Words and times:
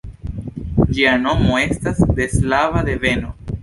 Ĝia 0.95 1.13
nomo 1.27 1.61
estas 1.69 2.05
de 2.21 2.31
slava 2.37 2.87
deveno. 2.93 3.37